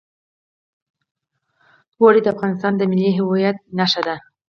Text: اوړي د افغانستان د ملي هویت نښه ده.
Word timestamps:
اوړي 1.99 2.19
د 2.23 2.27
افغانستان 2.33 2.73
د 2.77 2.81
ملي 2.91 3.11
هویت 3.17 3.57
نښه 3.77 4.01
ده. 4.07 4.15